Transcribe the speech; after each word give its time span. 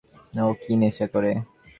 ও 0.41 0.49
কী 0.61 0.73
নেশা 0.81 1.05
করে? 1.13 1.31